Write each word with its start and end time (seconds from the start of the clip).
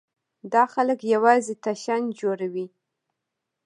دا 0.53 0.63
خلک 0.73 0.99
یوازې 1.13 1.53
تشنج 1.63 2.05
جوړوي. 2.21 2.65